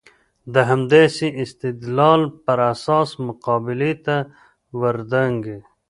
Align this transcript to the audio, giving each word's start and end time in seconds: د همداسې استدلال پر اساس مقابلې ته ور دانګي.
د 0.53 0.55
همداسې 0.69 1.27
استدلال 1.43 2.21
پر 2.45 2.57
اساس 2.73 3.09
مقابلې 3.27 3.93
ته 4.05 4.15
ور 4.79 4.95
دانګي. 5.11 5.59